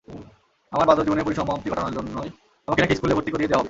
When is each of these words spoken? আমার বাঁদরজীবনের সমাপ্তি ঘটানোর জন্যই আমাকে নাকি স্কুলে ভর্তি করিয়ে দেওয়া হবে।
আমার 0.73 0.85
বাঁদরজীবনের 0.87 1.25
সমাপ্তি 1.35 1.67
ঘটানোর 1.69 1.93
জন্যই 1.93 2.29
আমাকে 2.67 2.81
নাকি 2.81 2.95
স্কুলে 2.95 3.13
ভর্তি 3.13 3.31
করিয়ে 3.31 3.47
দেওয়া 3.47 3.55
হবে। 3.55 3.59